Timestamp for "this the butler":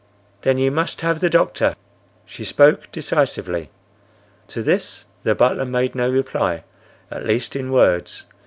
4.63-5.63